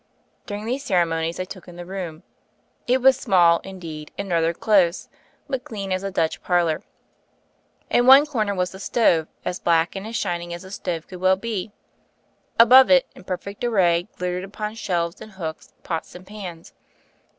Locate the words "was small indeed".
3.03-4.11